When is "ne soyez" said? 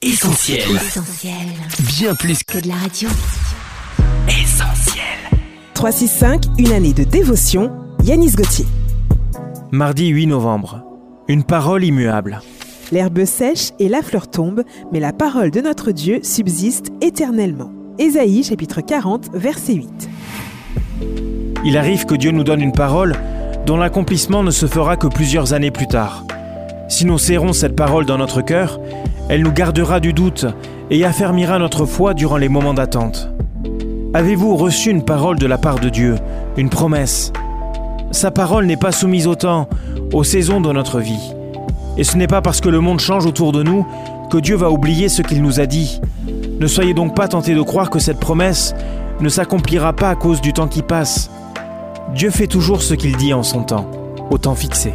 46.58-46.94